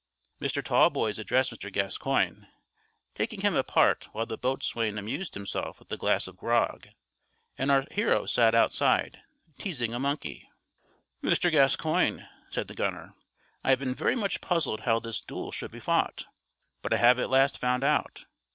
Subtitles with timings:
[0.41, 0.63] Mr.
[0.63, 1.71] Tallboys addressed Mr.
[1.71, 2.47] Gascoigne,
[3.13, 6.87] taking him apart while the boatswain amused himself with a glass of grog,
[7.55, 9.21] and our hero sat outside,
[9.59, 10.49] teasing a monkey.
[11.21, 11.51] "Mr.
[11.51, 13.13] Gascoigne," said the gunner,
[13.63, 16.25] "I have been very much puzzled how this duel should be fought,
[16.81, 18.25] but I have at last found out.